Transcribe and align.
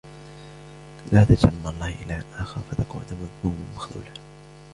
لا 1.11 1.23
تجعل 1.23 1.51
مع 1.63 1.69
الله 1.69 2.03
إلها 2.03 2.23
آخر 2.37 2.61
فتقعد 2.61 3.13
مذموما 3.13 3.65
مخذولا 3.75 4.11